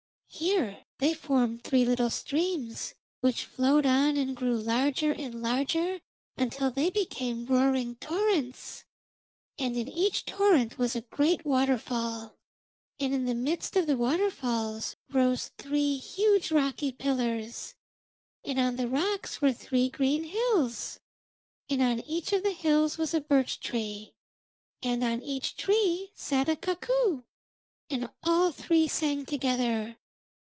Here 0.33 0.85
they 0.99 1.13
formed 1.13 1.61
three 1.63 1.83
little 1.85 2.09
streams, 2.09 2.95
which 3.19 3.43
flowed 3.43 3.85
on 3.85 4.15
and 4.15 4.35
grew 4.35 4.55
larger 4.57 5.11
and 5.11 5.39
larger 5.41 5.99
until 6.37 6.71
they 6.71 6.89
became 6.89 7.45
roaring 7.45 7.95
torrents, 7.97 8.85
and 9.59 9.75
in 9.75 9.89
each 9.89 10.25
torrent 10.25 10.77
was 10.79 10.95
a 10.95 11.01
great 11.01 11.45
waterfall. 11.45 12.37
And 12.97 13.13
in 13.13 13.25
the 13.25 13.35
midst 13.35 13.75
of 13.75 13.85
the 13.87 13.97
waterfalls 13.97 14.95
rose 15.11 15.51
three 15.57 15.97
huge 15.97 16.49
rocky 16.49 16.93
pillars, 16.93 17.75
and 18.43 18.57
on 18.57 18.77
the 18.77 18.87
rocks 18.87 19.41
were 19.41 19.53
three 19.53 19.89
green 19.89 20.23
hills, 20.23 21.01
and 21.69 21.81
on 21.83 21.99
each 21.99 22.31
of 22.31 22.41
the 22.41 22.53
hills 22.53 22.97
was 22.97 23.13
a 23.13 23.21
birch 23.21 23.59
tree, 23.59 24.15
and 24.81 25.03
on 25.03 25.21
each 25.21 25.57
tree 25.57 26.09
sat 26.15 26.47
a 26.49 26.55
cuckoo. 26.55 27.23
And 27.89 28.09
all 28.23 28.51
three 28.51 28.87
sang 28.87 29.25
together. 29.25 29.97